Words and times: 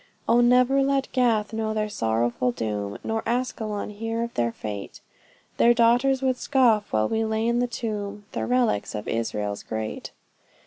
O 0.27 0.41
never 0.41 0.81
let 0.81 1.11
Gath 1.11 1.53
know 1.53 1.75
their 1.75 1.87
sorrowful 1.87 2.51
doom, 2.51 2.97
Nor 3.03 3.21
Askelon 3.27 3.91
hear 3.91 4.23
of 4.23 4.33
their 4.33 4.51
fate; 4.51 4.99
Their 5.57 5.75
daughters 5.75 6.23
would 6.23 6.37
scoff 6.37 6.91
while 6.91 7.07
we 7.07 7.23
lay 7.23 7.45
in 7.47 7.59
the 7.59 7.67
tomb, 7.67 8.25
The 8.31 8.47
relics 8.47 8.95
of 8.95 9.07
Israel's 9.07 9.61
great. 9.61 10.09